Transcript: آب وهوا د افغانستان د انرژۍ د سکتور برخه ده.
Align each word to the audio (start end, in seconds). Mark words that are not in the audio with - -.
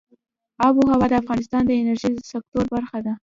آب 0.65 0.75
وهوا 0.77 1.07
د 1.09 1.13
افغانستان 1.21 1.63
د 1.65 1.71
انرژۍ 1.81 2.11
د 2.15 2.21
سکتور 2.31 2.65
برخه 2.75 2.97
ده. 3.05 3.13